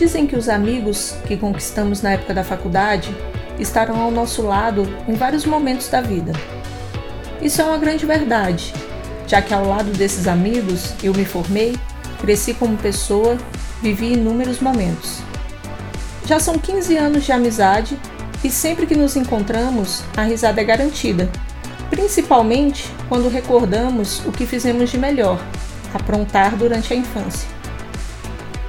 [0.00, 3.14] Dizem que os amigos que conquistamos na época da faculdade
[3.58, 6.32] estarão ao nosso lado em vários momentos da vida.
[7.42, 8.72] Isso é uma grande verdade,
[9.26, 11.76] já que ao lado desses amigos eu me formei,
[12.18, 13.36] cresci como pessoa,
[13.82, 15.18] vivi inúmeros momentos.
[16.24, 17.98] Já são 15 anos de amizade
[18.42, 21.30] e sempre que nos encontramos, a risada é garantida,
[21.90, 25.38] principalmente quando recordamos o que fizemos de melhor,
[25.92, 27.59] aprontar durante a infância.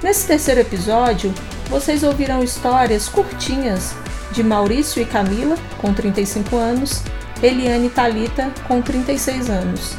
[0.02, 1.32] Nesse terceiro episódio,
[1.70, 3.94] vocês ouvirão histórias curtinhas
[4.32, 7.02] de Maurício e Camila, com 35 anos,
[7.40, 9.94] Eliane e Talita, com 36 anos,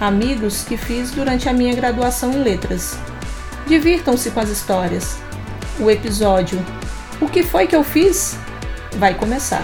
[0.00, 2.96] amigos que fiz durante a minha graduação em letras.
[3.66, 5.18] Divirtam-se com as histórias.
[5.80, 6.64] O episódio
[7.20, 8.36] O que foi que eu fiz?
[8.96, 9.62] vai começar.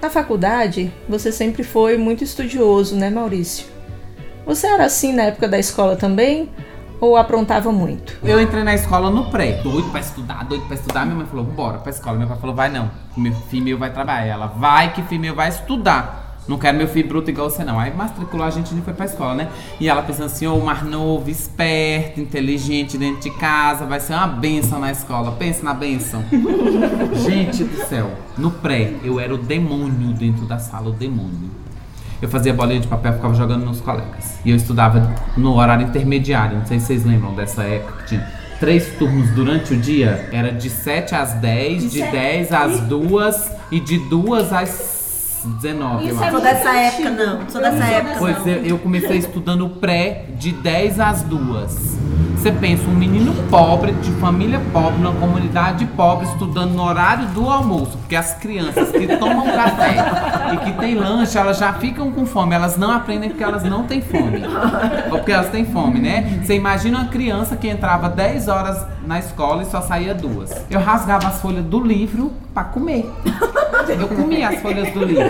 [0.00, 3.77] Na faculdade, você sempre foi muito estudioso, né, Maurício?
[4.48, 6.48] Você era assim na época da escola também?
[7.02, 8.16] Ou aprontava muito?
[8.24, 11.04] Eu entrei na escola no pré, doido pra estudar, doido pra estudar.
[11.04, 12.16] Minha mãe falou, bora pra escola.
[12.16, 14.24] Meu pai falou, vai não, meu filho meu vai trabalhar.
[14.24, 16.38] Ela, vai que filho meu vai estudar.
[16.48, 17.78] Não quero meu filho bruto igual você, não.
[17.78, 19.48] Aí matriculou a gente e foi pra escola, né?
[19.78, 24.14] E ela pensando assim, ô, oh, mais novo, esperto, inteligente dentro de casa, vai ser
[24.14, 25.32] uma benção na escola.
[25.32, 26.24] Pensa na benção.
[27.22, 31.67] gente do céu, no pré, eu era o demônio dentro da sala, o demônio
[32.20, 34.38] eu fazia bolinha de papel, ficava jogando nos colegas.
[34.44, 38.26] E eu estudava no horário intermediário, não sei se vocês lembram dessa época, que tinha
[38.58, 40.28] três turnos durante o dia.
[40.32, 46.06] Era de 7 às 10, de 10 às 2 e de 2 às 19.
[46.06, 47.48] Isso eu é sou dessa época, não.
[47.48, 48.16] Sou dessa época.
[48.18, 51.98] Pois eu, eu comecei estudando pré de 10 às 2.
[52.38, 57.50] Você pensa, um menino pobre, de família pobre, numa comunidade pobre, estudando no horário do
[57.50, 59.96] almoço, porque as crianças que tomam café
[60.54, 63.82] e que têm lanche, elas já ficam com fome, elas não aprendem porque elas não
[63.82, 64.42] têm fome.
[65.10, 66.40] Ou porque elas têm fome, né?
[66.40, 70.64] Você imagina uma criança que entrava 10 horas na escola e só saía duas.
[70.70, 73.12] Eu rasgava as folhas do livro para comer.
[73.88, 75.24] Eu comia as folhas do livro.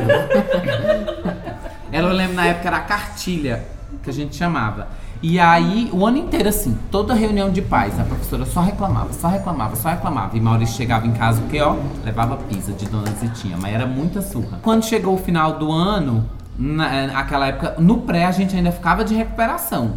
[1.90, 4.88] Ela, eu lembro na época era cartilha que a gente chamava.
[5.20, 9.28] E aí, o ano inteiro, assim, toda reunião de pais, a professora só reclamava, só
[9.28, 10.36] reclamava, só reclamava.
[10.36, 11.76] E Maurício chegava em casa, o que, ó?
[12.04, 14.60] Levava pizza de Dona Zitinha, mas era muita surra.
[14.62, 16.24] Quando chegou o final do ano,
[16.56, 19.94] naquela época, no pré a gente ainda ficava de recuperação.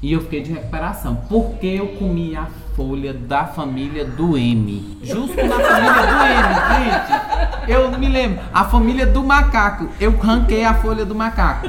[0.00, 4.98] E eu fiquei de recuperação, porque eu comia a folha da família do M.
[5.02, 7.70] Justo na família do M, gente.
[7.70, 9.88] Eu me lembro, a família do macaco.
[10.00, 11.68] Eu ranquei a folha do macaco.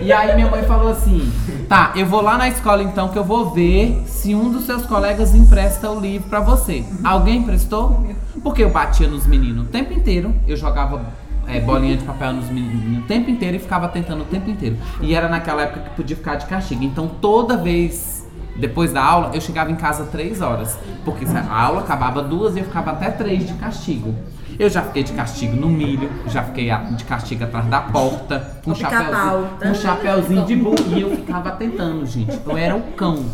[0.00, 1.30] E aí minha mãe falou assim:
[1.68, 4.84] tá, eu vou lá na escola então que eu vou ver se um dos seus
[4.86, 6.84] colegas empresta o livro para você.
[7.04, 8.04] Alguém emprestou?
[8.42, 11.04] Porque eu batia nos meninos o tempo inteiro, eu jogava
[11.46, 14.76] é, bolinha de papel nos meninos o tempo inteiro e ficava tentando o tempo inteiro.
[15.00, 16.82] E era naquela época que podia ficar de castigo.
[16.82, 18.21] Então toda vez
[18.56, 20.78] depois da aula, eu chegava em casa três horas.
[21.04, 24.14] Porque a aula acabava duas e eu ficava até três de castigo.
[24.58, 28.72] Eu já fiquei de castigo no milho, já fiquei de castigo atrás da porta, com
[28.72, 30.76] um chapéuzinho, um chapéuzinho de burro.
[30.94, 32.38] E eu ficava tentando, gente.
[32.44, 33.24] Eu era o cão.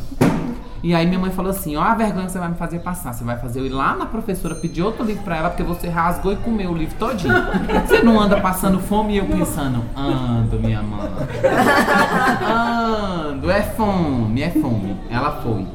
[0.82, 3.12] E aí minha mãe falou assim: ó, a vergonha que você vai me fazer passar.
[3.12, 5.88] Você vai fazer eu ir lá na professora pedir outro livro pra ela, porque você
[5.88, 7.34] rasgou e comeu o livro todinho.
[7.88, 11.08] Você não anda passando fome e eu pensando, ando, minha mãe.
[12.46, 14.96] Ando, é fome, é fome.
[15.10, 15.66] Ela foi.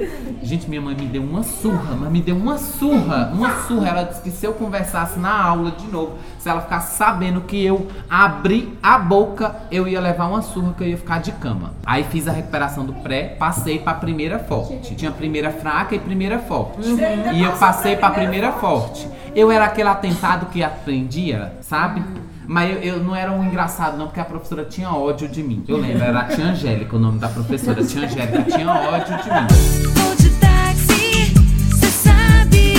[0.42, 3.90] Gente, minha mãe me deu uma surra, mas me deu uma surra, uma surra.
[3.90, 7.64] Ela disse que se eu conversasse na aula de novo, se ela ficasse sabendo que
[7.64, 11.74] eu abri a boca, eu ia levar uma surra que eu ia ficar de cama.
[11.86, 14.96] Aí fiz a recuperação do pré, passei pra primeira forte forte.
[14.96, 16.88] Tinha primeira fraca e primeira forte.
[16.88, 17.34] Uhum.
[17.34, 19.08] E eu passei pra primeira forte.
[19.36, 22.04] Eu era aquele atentado que aprendia, sabe?
[22.46, 25.64] Mas eu, eu, não era um engraçado, não, porque a professora tinha ódio de mim.
[25.68, 27.84] Eu lembro, era a Tia Angélica o nome da professora.
[27.84, 29.92] Tia Angélica tinha ódio de mim.
[29.94, 31.34] Vou de táxi,
[31.80, 32.74] cê sabe,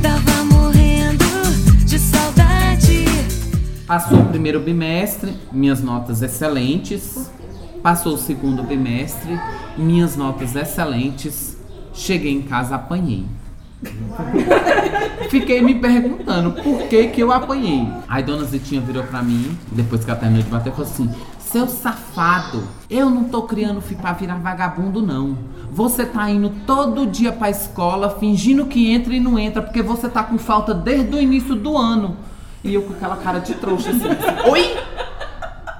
[0.00, 1.24] tava morrendo
[1.84, 3.04] de saudade.
[3.86, 7.31] Passou o primeiro bimestre, minhas notas excelentes.
[7.82, 9.40] Passou o segundo bimestre,
[9.76, 11.56] minhas notas excelentes.
[11.92, 13.26] Cheguei em casa, apanhei.
[15.28, 17.88] Fiquei me perguntando por que que eu apanhei.
[18.08, 21.66] Aí Dona Zitinha virou pra mim, depois que ela terminou de bater, falou assim: Seu
[21.66, 25.36] safado, eu não tô criando pra virar vagabundo, não.
[25.72, 30.08] Você tá indo todo dia pra escola, fingindo que entra e não entra, porque você
[30.08, 32.16] tá com falta desde o início do ano.
[32.62, 34.08] E eu com aquela cara de trouxa assim:
[34.48, 34.76] Oi?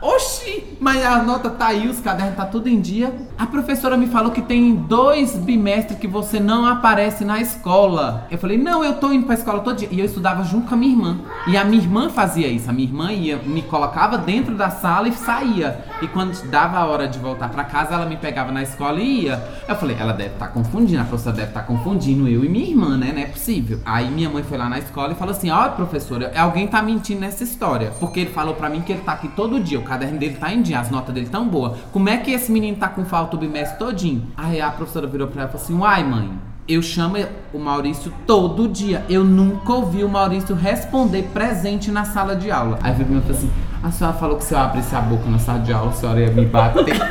[0.01, 0.42] Oxi!
[0.82, 3.14] Mas a nota tá aí, os cadernos tá tudo em dia.
[3.38, 8.26] A professora me falou que tem dois bimestres que você não aparece na escola.
[8.29, 9.88] Eu falei, não, eu tô indo pra escola todo dia.
[9.93, 11.20] E eu estudava junto com a minha irmã.
[11.46, 12.69] E a minha irmã fazia isso.
[12.69, 15.84] A minha irmã ia, me colocava dentro da sala e saía.
[16.03, 19.27] E quando dava a hora de voltar pra casa, ela me pegava na escola e
[19.27, 19.41] ia.
[19.69, 22.49] Eu falei, ela deve estar tá confundindo, a professora deve estar tá confundindo eu e
[22.49, 23.13] minha irmã, né?
[23.15, 23.79] Não é possível.
[23.85, 27.21] Aí minha mãe foi lá na escola e falou assim: ó, professora, alguém tá mentindo
[27.21, 27.93] nessa história.
[28.01, 30.53] Porque ele falou pra mim que ele tá aqui todo dia, o caderno dele tá
[30.53, 31.79] em dia, as notas dele tão boas.
[31.93, 34.27] Como é que esse menino tá com falta o bimestre todinho?
[34.37, 36.52] Aí a professora virou pra ela e falou assim: uai, mãe.
[36.69, 37.17] Eu chamo
[37.53, 39.05] o Maurício todo dia.
[39.09, 42.79] Eu nunca ouvi o Maurício responder presente na sala de aula.
[42.81, 43.50] Aí veio e falou assim:
[43.82, 46.20] a senhora falou que se eu abrisse a boca na sala de aula, a senhora
[46.20, 46.85] ia me bater.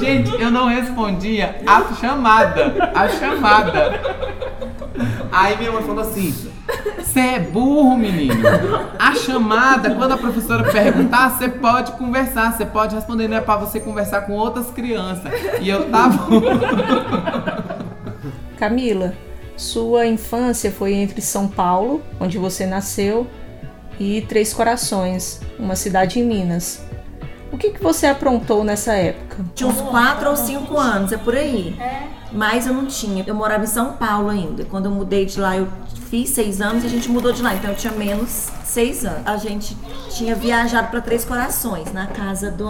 [0.00, 2.90] Gente, eu não respondia a chamada.
[2.92, 4.00] A chamada.
[5.30, 6.34] Aí minha mãe falou assim:
[7.14, 8.34] Você é burro, menino.
[8.98, 13.56] A chamada, quando a professora perguntar, você pode conversar, você pode responder, não é pra
[13.56, 15.30] você conversar com outras crianças.
[15.60, 16.26] E eu tava.
[18.58, 19.14] Camila,
[19.56, 23.28] sua infância foi entre São Paulo, onde você nasceu,
[24.00, 26.84] e Três Corações, uma cidade em Minas.
[27.52, 29.36] O que, que você aprontou nessa época?
[29.54, 31.78] Tinha uns 4 ou 5 anos, é por aí.
[32.32, 33.22] Mas eu não tinha.
[33.24, 34.64] Eu morava em São Paulo ainda.
[34.64, 35.68] Quando eu mudei de lá, eu
[36.14, 37.54] fiz 6 anos e a gente mudou de lá.
[37.54, 39.26] Então eu tinha menos 6 anos.
[39.26, 39.76] A gente
[40.10, 42.66] tinha viajado para Três Corações, na casa do,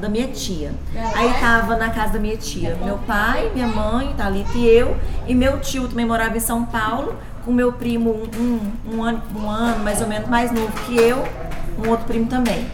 [0.00, 0.72] da minha tia.
[1.14, 4.96] Aí tava na casa da minha tia meu pai, minha mãe, Thalita e eu.
[5.26, 7.14] E meu tio também morava em São Paulo
[7.44, 10.96] com meu primo um, um, um, ano, um ano mais ou menos mais novo que
[10.96, 11.22] eu,
[11.84, 12.66] um outro primo também.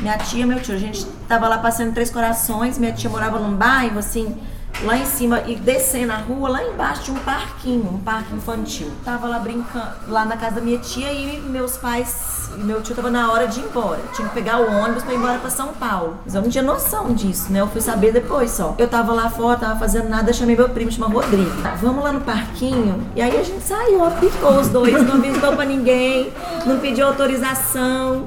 [0.00, 3.54] Minha tia, meu tio, a gente tava lá passando Três Corações, minha tia morava num
[3.54, 4.34] bairro assim,
[4.82, 8.90] lá em cima e descendo a rua, lá embaixo tinha um parquinho, um parque infantil.
[9.04, 12.94] Tava lá brincando, lá na casa da minha tia e meus pais e meu tio
[12.94, 14.00] tava na hora de ir embora.
[14.14, 16.18] Tinha que pegar o ônibus para ir embora para São Paulo.
[16.24, 17.60] Mas eu não tinha noção disso, né?
[17.60, 18.74] Eu fui saber depois só.
[18.78, 21.50] Eu tava lá fora, tava fazendo nada, chamei meu primo, chama Rodrigo.
[21.80, 23.04] Vamos lá no parquinho.
[23.14, 26.32] E aí a gente saiu, picou os dois, não avisou pra ninguém,
[26.68, 28.26] não pediu autorização.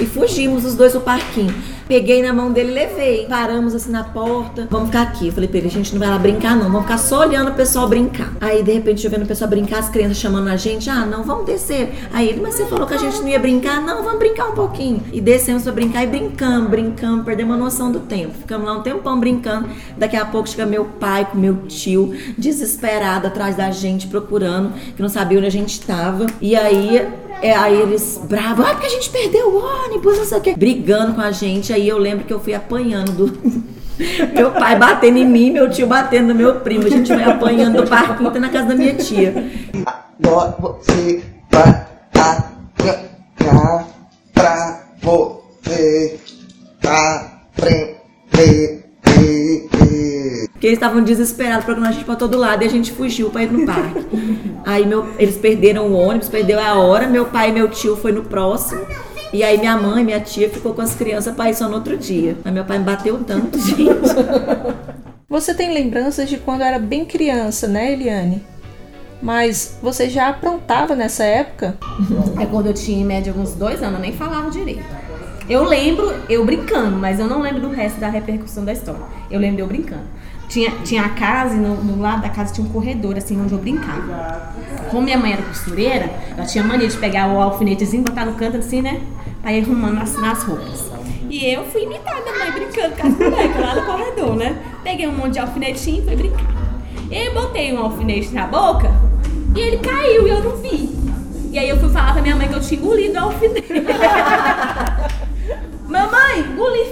[0.00, 1.54] E fugimos os dois pro parquinho.
[1.90, 3.26] Peguei na mão dele levei.
[3.26, 4.68] Paramos assim na porta.
[4.70, 5.26] Vamos ficar aqui.
[5.26, 6.70] Eu falei pra ele, a gente não vai lá brincar, não.
[6.70, 8.32] Vamos ficar só olhando o pessoal brincar.
[8.40, 10.88] Aí, de repente, eu vendo o pessoal brincar, as crianças chamando a gente.
[10.88, 11.92] Ah, não, vamos descer.
[12.12, 13.82] Aí ele, mas você falou que a gente não ia brincar?
[13.82, 15.02] Não, vamos brincar um pouquinho.
[15.12, 18.34] E descemos pra brincar e brincamos, brincamos, perdemos a noção do tempo.
[18.38, 19.68] Ficamos lá um tempão brincando.
[19.98, 25.02] Daqui a pouco chega meu pai com meu tio, desesperado atrás da gente, procurando, que
[25.02, 26.26] não sabia onde a gente estava.
[26.40, 27.04] E aí
[27.42, 30.54] é, aí eles bravos, ah, porque a gente perdeu o ônibus, não sei o quê,
[30.56, 31.72] brigando com a gente.
[31.72, 33.60] Aí eu lembro que eu fui apanhando do.
[34.34, 36.86] meu pai batendo em mim, meu tio batendo no meu primo.
[36.86, 39.50] A gente vai apanhando do parquinho até na casa da minha tia.
[40.22, 41.89] Agora você vai
[50.70, 53.52] eles estavam desesperados, procurando a gente pra todo lado e a gente fugiu pra ir
[53.52, 54.06] no parque.
[54.64, 58.12] Aí meu, eles perderam o ônibus, perdeu a hora, meu pai e meu tio foi
[58.12, 58.80] no próximo.
[59.32, 61.96] E aí minha mãe, minha tia ficou com as crianças pra ir só no outro
[61.96, 62.36] dia.
[62.44, 63.88] Mas meu pai me bateu tanto, gente.
[65.28, 68.42] Você tem lembranças de quando era bem criança, né, Eliane?
[69.22, 71.76] Mas você já aprontava nessa época?
[72.40, 74.82] É quando eu tinha em média uns dois anos, eu nem falava direito.
[75.48, 79.02] Eu lembro eu brincando, mas eu não lembro do resto da repercussão da história.
[79.30, 80.04] Eu lembro de eu brincando.
[80.50, 83.52] Tinha, tinha a casa e no, no, lado da casa tinha um corredor, assim, onde
[83.52, 84.52] eu brincava.
[84.90, 88.56] Como minha mãe era costureira, ela tinha mania de pegar o alfinetezinho, botar no canto
[88.56, 89.00] assim, né?
[89.40, 90.90] Pra ir arrumando nas, nas roupas.
[91.30, 94.60] E eu fui imitar minha mãe brincando com as bonecas lá no corredor, né?
[94.82, 96.50] Peguei um monte de alfinetinho e fui brincar.
[97.08, 98.90] E botei um alfinete na boca
[99.54, 100.90] e ele caiu e eu não vi.
[101.52, 103.68] E aí eu fui falar pra minha mãe que eu tinha engolido o alfinete.
[105.86, 106.89] Mamãe, engoli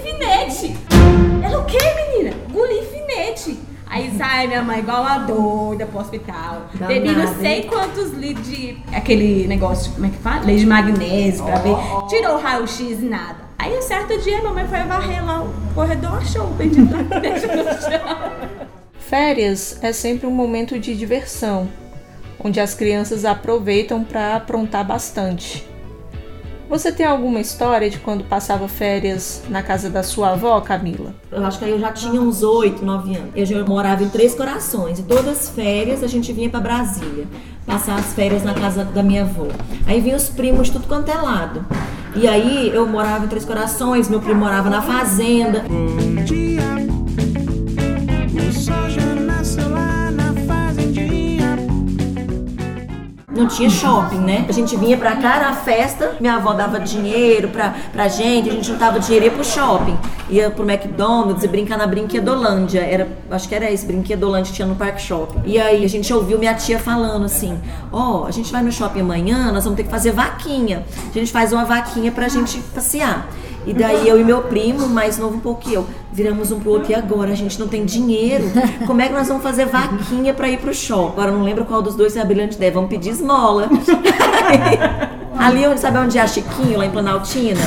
[4.39, 6.69] Sai minha mãe igual a doida pro hospital.
[6.73, 7.67] Danada, Bebi não sei hein?
[7.67, 8.77] quantos litros de.
[8.93, 10.45] aquele negócio, como é que fala?
[10.45, 11.75] Leite de magnésio pra ver.
[12.07, 13.35] Tirou o raio-x e nada.
[13.57, 17.01] Aí um certo dia a mamãe foi varrer lá o corredor, achou o bendito no
[17.81, 18.69] chão.
[18.97, 21.67] Férias é sempre um momento de diversão,
[22.41, 25.68] onde as crianças aproveitam para aprontar bastante.
[26.69, 31.15] Você tem alguma história de quando passava férias na casa da sua avó, Camila?
[31.31, 33.31] Eu acho que aí eu já tinha uns 8, 9 anos.
[33.35, 34.99] Eu já morava em Três Corações.
[34.99, 37.25] E todas as férias a gente vinha pra Brasília.
[37.65, 39.47] Passar as férias na casa da minha avó.
[39.87, 41.65] Aí vinha os primos de tudo quanto é lado.
[42.15, 45.65] E aí eu morava em Três Corações, meu primo morava na fazenda.
[45.67, 46.61] Bom dia,
[53.39, 54.45] não tinha shopping, né?
[54.49, 58.51] A gente vinha pra cá, era festa, minha avó dava dinheiro pra, pra gente, a
[58.51, 59.97] gente juntava dinheiro e ia pro shopping.
[60.29, 62.81] Ia pro McDonald's e brincar na Brinquedolândia.
[62.81, 65.41] Era, acho que era esse, Brinquedolândia que tinha no Parque Shopping.
[65.45, 67.57] E aí a gente ouviu minha tia falando assim:
[67.91, 70.85] Ó, a gente vai no shopping amanhã, nós vamos ter que fazer vaquinha.
[71.09, 73.27] A gente faz uma vaquinha pra gente passear.
[73.69, 76.71] E daí eu e meu primo, mais novo um pouco que eu, viramos um pro
[76.71, 78.45] outro e agora a gente não tem dinheiro.
[78.87, 81.11] Como é que nós vamos fazer vaquinha pra ir pro shopping?
[81.11, 82.71] Agora não lembro qual dos dois é a brilhante ideia.
[82.71, 83.69] Vamos pedir esmola.
[85.37, 87.61] Ali onde sabe onde é a Chiquinho, lá em Planaltina?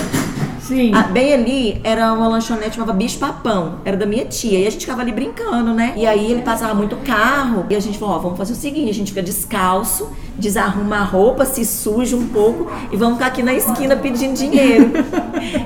[0.60, 0.90] Sim.
[0.92, 4.58] Ah, bem ali era uma lanchonete chamava Bicho Papão, era da minha tia.
[4.58, 5.92] E a gente ficava ali brincando, né?
[5.96, 7.64] E aí ele passava muito carro.
[7.70, 11.02] E a gente falou: Ó, vamos fazer o seguinte: a gente fica descalço, desarruma a
[11.02, 14.90] roupa, se suja um pouco e vamos ficar aqui na esquina pedindo dinheiro.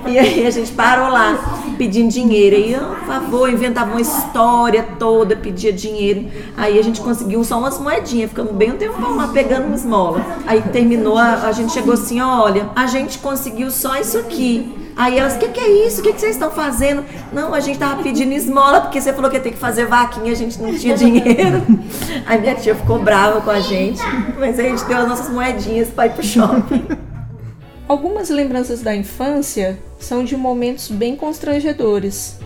[0.06, 2.56] e aí a gente parou lá pedindo dinheiro.
[2.56, 6.26] E, por favor, inventava uma história toda, pedia dinheiro.
[6.56, 10.24] Aí a gente conseguiu só umas moedinhas, ficamos bem um tempão lá pegando uma esmola.
[10.46, 14.85] Aí terminou, a, a gente chegou assim: olha, a gente conseguiu só isso aqui.
[14.96, 16.00] Aí elas, o que, que é isso?
[16.00, 17.04] O que, que vocês estão fazendo?
[17.30, 20.32] Não, a gente tava pedindo esmola, porque você falou que ia ter que fazer vaquinha,
[20.32, 21.62] a gente não tinha dinheiro.
[22.24, 24.00] Aí minha tia ficou brava com a gente,
[24.38, 26.86] mas a gente deu as nossas moedinhas para ir pro shopping.
[27.86, 32.40] Algumas lembranças da infância são de momentos bem constrangedores.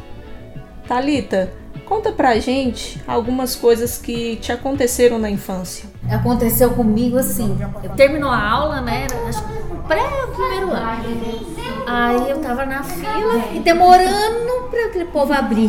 [0.89, 1.53] Talita,
[1.87, 5.89] conta pra gente algumas coisas que te aconteceram na infância.
[6.11, 7.57] Aconteceu comigo assim.
[7.83, 9.05] Eu terminou a aula, né?
[9.05, 10.03] Era, acho que pré
[10.35, 11.60] primeiro ano.
[11.93, 15.69] Aí eu tava na fila e demorando pra aquele povo abrir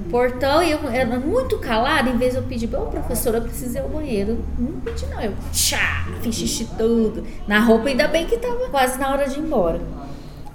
[0.00, 3.76] o portão e eu era muito calada, em vez eu pedir, ô professora, eu preciso
[3.76, 4.44] ir ao banheiro.
[4.58, 7.24] Não pedi não, eu tchá, fiz xixi tudo.
[7.46, 9.80] Na roupa, ainda bem que tava quase na hora de ir embora.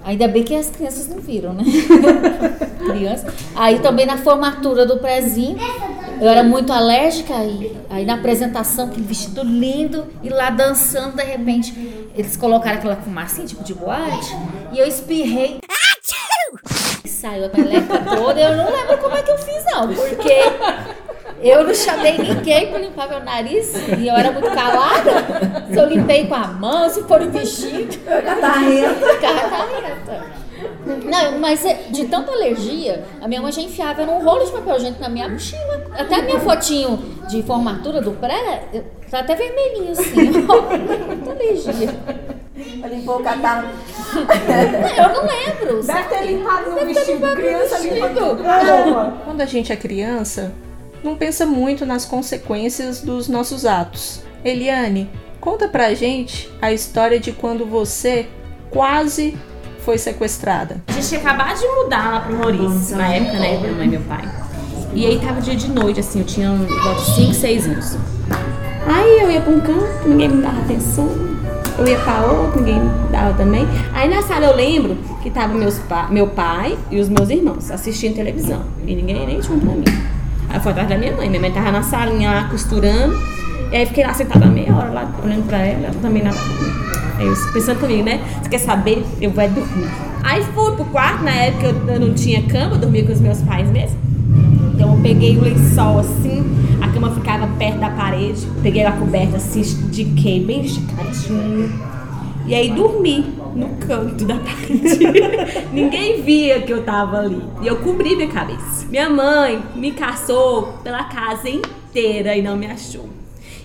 [0.04, 1.64] Ainda bem que as crianças não viram, né?
[2.86, 3.32] Criança.
[3.56, 5.56] Aí também na formatura do prezinho,
[6.20, 11.22] eu era muito alérgica aí, aí na apresentação, aquele vestido lindo, e lá dançando, de
[11.22, 11.72] repente,
[12.14, 14.34] eles colocaram aquela fumacinha, tipo de boate,
[14.72, 15.60] e eu espirrei.
[17.04, 20.34] E saiu a meleca toda, eu não lembro como é que eu fiz não, porque
[21.42, 25.66] eu não chamei ninguém para limpar meu nariz, e eu era muito calada.
[25.70, 27.98] Se eu limpei com a mão, se for o vestido.
[28.04, 29.16] Catarrenta.
[29.20, 30.45] Catarrenta.
[31.04, 34.76] Não, mas é- de tanta alergia, a minha mãe já enfiava num rolo de papel
[34.76, 35.84] higiênico na minha mochila.
[35.98, 36.96] Até a minha fotinho
[37.28, 38.64] de formatura do pré,
[39.10, 40.32] tá até vermelhinho assim.
[40.32, 41.94] Tanta alergia.
[42.90, 43.68] Limpou o catarro.
[44.14, 45.82] Não, eu não lembro.
[45.82, 47.14] Deve ter limpado no Deve ter vestido.
[47.18, 48.42] limpado Criança limpa tudo.
[49.24, 50.54] Quando a gente é criança,
[51.02, 54.22] não pensa muito nas consequências dos nossos atos.
[54.44, 58.26] Eliane, conta pra gente a história de quando você
[58.70, 59.36] quase
[59.86, 60.82] foi sequestrada.
[60.88, 63.56] A gente tinha acabado de mudar lá pro Maurício, na época, né?
[63.60, 64.28] Minha mãe e meu pai.
[64.92, 67.96] E aí tava dia de noite, assim, eu tinha um, volta de 5, 6 anos.
[68.84, 71.08] Aí eu ia pra um canto, ninguém me dava atenção.
[71.78, 73.64] Eu ia pra outro, ninguém me dava também.
[73.94, 77.70] Aí na sala eu lembro que tava meus pa meu pai e os meus irmãos
[77.70, 78.64] assistindo televisão.
[78.84, 79.84] E ninguém nem tinha pra mim.
[80.48, 81.28] Aí fui atrás da minha mãe.
[81.28, 83.16] Minha mãe tava na salinha lá costurando.
[83.70, 86.38] E aí fiquei lá sentada meia hora lá, olhando pra ela, ela também nada.
[87.18, 88.20] Aí eu pensando comigo, né?
[88.42, 89.04] Você quer saber?
[89.20, 89.88] Eu vou é dormir.
[90.22, 93.20] Aí fui pro quarto, na época eu eu não tinha cama, eu dormia com os
[93.20, 93.98] meus pais mesmo.
[94.74, 96.44] Então eu peguei o lençol assim,
[96.82, 101.72] a cama ficava perto da parede, peguei a coberta assim, estiquei bem esticadinho.
[102.46, 103.24] E aí dormi
[103.56, 104.98] no canto da parede.
[105.72, 107.42] Ninguém via que eu tava ali.
[107.62, 108.86] E eu cobri minha cabeça.
[108.88, 113.08] Minha mãe me caçou pela casa inteira e não me achou.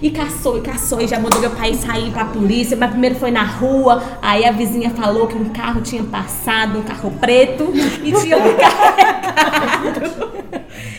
[0.02, 3.30] E caçou, e caçou, e já mandou meu pai sair pra polícia, mas primeiro foi
[3.30, 7.72] na rua, aí a vizinha falou que um carro tinha passado, um carro preto,
[8.04, 10.32] e tinha me carregado.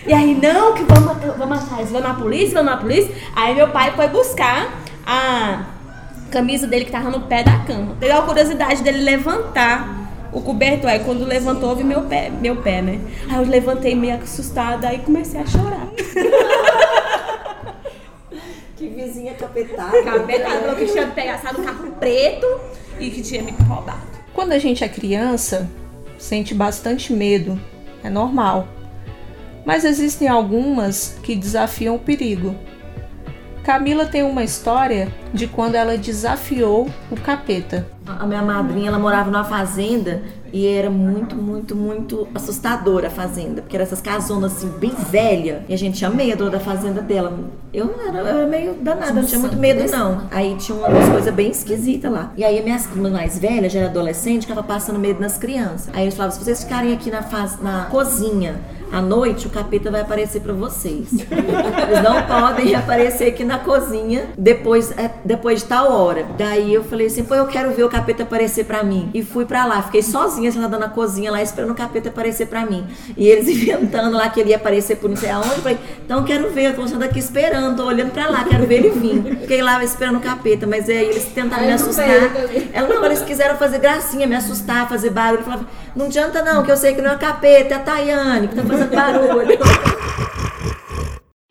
[0.06, 3.14] E aí, não, que vamos, vamos atrás, vamos na polícia, vamos na polícia.
[3.34, 5.62] Aí meu pai foi buscar a
[6.30, 7.96] camisa dele que tava no pé da cama.
[8.00, 10.90] Teve a curiosidade dele levantar o cobertor.
[10.90, 13.00] Aí quando levantou, vi meu pé, meu pé, né?
[13.28, 15.88] Aí eu levantei meio assustada, aí comecei a chorar.
[18.82, 19.92] Que vizinha capetada.
[19.92, 22.46] Falou que tinha pegado um carro preto
[22.98, 24.02] e que tinha me roubado.
[24.34, 25.70] Quando a gente é criança,
[26.18, 27.60] sente bastante medo,
[28.02, 28.66] é normal.
[29.64, 32.56] Mas existem algumas que desafiam o perigo.
[33.62, 37.86] Camila tem uma história de quando ela desafiou o capeta.
[38.04, 43.62] A minha madrinha, ela morava numa fazenda e era muito, muito, muito assustadora a fazenda.
[43.62, 45.64] Porque era essas casonas assim, bem velha.
[45.68, 47.32] E a gente tinha medo da fazenda dela.
[47.72, 50.28] Eu não era, eu era meio danada, não tinha muito medo não.
[50.30, 52.32] Aí tinha umas coisas bem esquisitas lá.
[52.36, 55.88] E aí minhas primas mais velhas, já era adolescente, ficava passando medo nas crianças.
[55.94, 58.60] Aí eles falavam, se vocês ficarem aqui na, faz, na cozinha
[58.92, 61.08] à noite, o capeta vai aparecer pra vocês.
[61.12, 64.26] Eles não podem aparecer aqui na cozinha.
[64.36, 66.26] Depois, é depois de tal hora.
[66.36, 69.10] Daí eu falei assim, pô, eu quero ver o capeta aparecer pra mim.
[69.14, 72.66] E fui pra lá, fiquei sozinha sentada na cozinha lá esperando o capeta aparecer pra
[72.66, 72.86] mim.
[73.16, 75.48] E eles inventando lá que ele ia aparecer por não sei aonde.
[75.48, 78.44] Eu falei, então eu quero ver, eu tô sentando aqui esperando, tô olhando pra lá,
[78.44, 79.38] quero ver ele vir.
[79.40, 82.06] Fiquei lá esperando o capeta, mas aí eles tentaram me assustar.
[82.72, 85.40] Ela, não, eles quiseram fazer gracinha, me assustar, fazer barulho.
[85.40, 87.80] Eu falava, não adianta não, que eu sei que não é o capeta, é a
[87.80, 89.58] Tayane que tá fazendo barulho.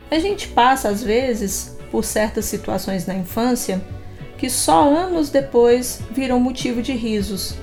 [0.10, 3.82] A gente passa, às vezes, por certas situações na infância
[4.38, 7.56] que só anos depois viram motivo de risos.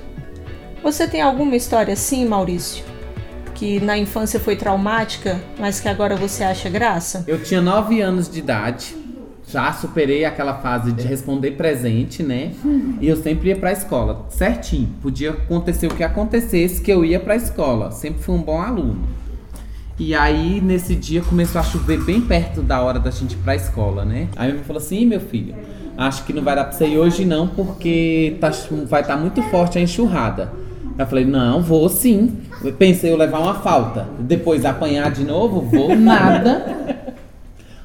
[0.83, 2.85] Você tem alguma história assim, Maurício?
[3.55, 7.25] Que na infância foi traumática, mas que agora você acha graça?
[7.27, 8.95] Eu tinha 9 anos de idade,
[9.49, 12.53] já superei aquela fase de responder presente, né?
[13.01, 14.89] E eu sempre ia pra escola, certinho.
[15.03, 17.91] Podia acontecer o que acontecesse, que eu ia pra escola.
[17.91, 19.09] Sempre fui um bom aluno.
[19.99, 23.57] E aí, nesse dia, começou a chover bem perto da hora da gente ir pra
[23.57, 24.29] escola, né?
[24.37, 25.55] Aí minha mãe falou assim, "Ih, meu filho,
[25.97, 28.53] acho que não vai dar pra você ir hoje não, porque tá,
[28.87, 30.53] vai estar muito forte a enxurrada.
[30.97, 32.39] Eu falei, não, vou sim.
[32.63, 34.07] Eu pensei eu levar uma falta.
[34.19, 36.98] Depois apanhar de novo, vou nada.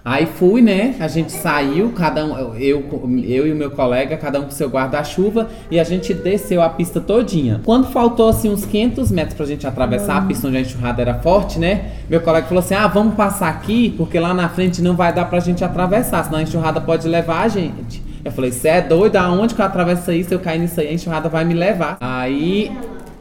[0.06, 0.96] Aí fui, né?
[1.00, 2.84] A gente saiu, cada um, eu,
[3.26, 6.68] eu e o meu colega, cada um com seu guarda-chuva, e a gente desceu a
[6.68, 7.62] pista todinha.
[7.64, 11.16] Quando faltou assim uns 500 metros pra gente atravessar a pista onde a enxurrada era
[11.16, 11.92] forte, né?
[12.10, 15.26] Meu colega falou assim: "Ah, vamos passar aqui, porque lá na frente não vai dar
[15.26, 18.04] pra gente atravessar, senão a enxurrada pode levar a gente".
[18.26, 19.16] Eu falei: "Você é doido?
[19.16, 20.30] Aonde que eu atravesso isso?
[20.30, 21.98] Se eu cair nisso aí, a enxurrada vai me levar".
[22.02, 22.70] Aí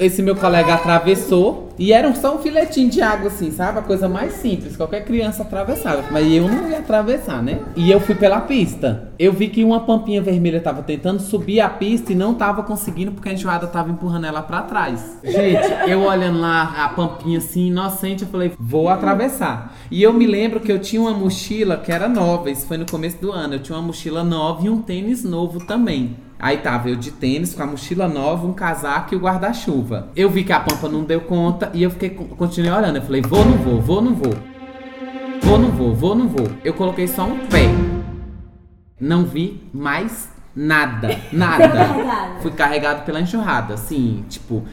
[0.04, 3.78] esse meu colega atravessou e era só um filetinho de água, assim, sabe?
[3.78, 6.04] A coisa mais simples, qualquer criança atravessava.
[6.10, 7.60] Mas eu não ia atravessar, né?
[7.74, 9.10] E eu fui pela pista.
[9.18, 13.12] Eu vi que uma pampinha vermelha tava tentando subir a pista e não tava conseguindo
[13.12, 15.18] porque a enjoada tava empurrando ela pra trás.
[15.24, 19.76] Gente, eu olhando lá a pampinha assim, inocente, eu falei, vou atravessar.
[19.90, 22.86] E eu me lembro que eu tinha uma mochila que era nova, isso foi no
[22.86, 23.54] começo do ano.
[23.54, 26.16] Eu tinha uma mochila nova e um tênis novo também.
[26.42, 30.08] Aí tava eu de tênis, com a mochila nova, um casaco e o guarda-chuva.
[30.16, 32.96] Eu vi que a pampa não deu conta e eu fiquei continuei olhando.
[32.96, 34.34] Eu falei, vou, não vou, vou, não vou.
[35.40, 36.48] Vou, não vou, vou, não vou.
[36.64, 37.68] Eu coloquei só um pé.
[38.98, 42.40] Não vi mais nada, nada.
[42.40, 44.64] Fui carregado pela enxurrada, assim, tipo,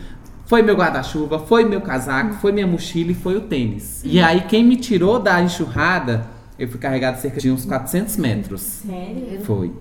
[0.47, 4.01] foi meu guarda-chuva, foi meu casaco, foi minha mochila e foi o tênis.
[4.03, 6.25] E aí quem me tirou da enxurrada,
[6.57, 8.61] eu fui carregado cerca de uns 400 metros.
[8.61, 9.41] Sério?
[9.43, 9.71] Foi.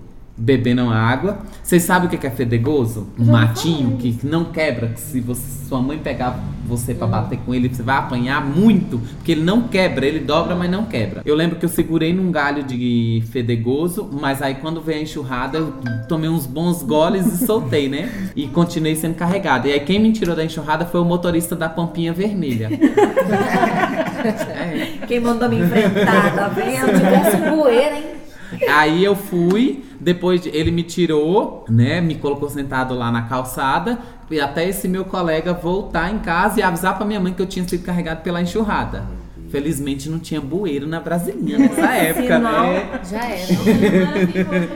[0.41, 1.39] Bebendo água.
[1.61, 3.07] Vocês sabem o que é fedegoso?
[3.19, 4.87] Um matinho que não quebra.
[4.87, 8.99] Que se você- sua mãe pegar você pra bater com ele, você vai apanhar muito.
[9.17, 11.21] Porque ele não quebra, ele dobra, mas não quebra.
[11.25, 15.57] Eu lembro que eu segurei num galho de fedegoso, mas aí quando veio a enxurrada,
[15.59, 15.73] eu
[16.07, 18.09] tomei uns bons goles e soltei, né?
[18.35, 19.67] E continuei sendo carregado.
[19.67, 22.69] E aí quem me tirou da enxurrada foi o motorista da Pampinha Vermelha.
[24.19, 25.05] É.
[25.07, 26.87] Quem mandou me enfrentar, tá vendo?
[26.99, 28.03] Tivesse poeira, hein?
[28.67, 32.01] Aí eu fui, depois de- ele me tirou, né?
[32.01, 33.99] Me colocou sentado lá na calçada.
[34.31, 37.47] E até esse meu colega voltar em casa e avisar pra minha mãe que eu
[37.47, 39.03] tinha sido carregado pela enxurrada.
[39.49, 42.99] Felizmente não tinha bueiro na Brasilinha nessa época, né?
[43.09, 43.47] Já era.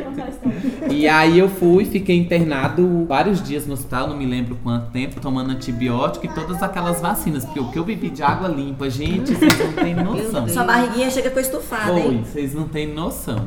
[0.90, 5.20] E aí eu fui, fiquei internado vários dias no hospital, não me lembro quanto tempo,
[5.20, 7.46] tomando antibiótico e todas aquelas vacinas.
[7.46, 10.48] Porque o que eu bebi de água limpa, gente, vocês não têm noção.
[10.50, 12.24] Sua barriguinha chega com estufada, Foi, hein?
[12.26, 13.46] vocês não têm noção.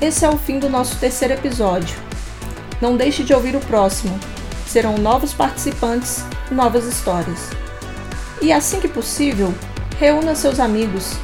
[0.00, 1.98] Esse é o fim do nosso terceiro episódio.
[2.80, 4.16] Não deixe de ouvir o próximo.
[4.64, 7.50] Serão novos participantes, novas histórias.
[8.40, 9.52] E assim que possível,
[9.98, 11.14] reúna seus amigos,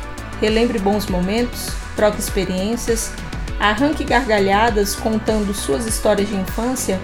[0.40, 3.12] relembre bons momentos, troque experiências,
[3.60, 7.00] arranque gargalhadas contando suas histórias de infância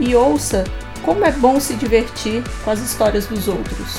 [0.00, 0.64] e ouça
[1.02, 3.98] como é bom se divertir com as histórias dos outros.